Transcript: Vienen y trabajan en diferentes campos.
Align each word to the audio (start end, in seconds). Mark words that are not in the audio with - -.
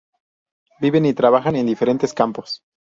Vienen 0.79 1.05
y 1.05 1.13
trabajan 1.13 1.55
en 1.57 1.67
diferentes 1.67 2.11
campos. 2.11 2.63